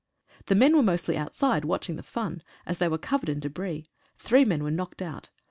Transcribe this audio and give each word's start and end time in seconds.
The 0.47 0.55
men 0.55 0.75
were 0.75 0.81
mostly 0.81 1.15
outside 1.15 1.63
watching 1.63 1.95
the 1.95 2.01
"fun," 2.01 2.41
and 2.65 2.75
they 2.75 2.87
were 2.87 2.97
covered 2.97 3.29
in 3.29 3.39
debris. 3.39 3.87
Three 4.17 4.45
men 4.45 4.63
were 4.63 4.71
knocked 4.71 5.03
out. 5.03 5.29